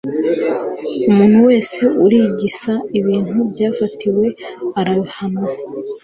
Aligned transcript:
umuntu 1.09 1.37
wese 1.47 1.79
urigisa 2.03 2.73
ibintu 2.99 3.37
byafatiriwe 3.51 4.27
arahanwa 4.79 5.47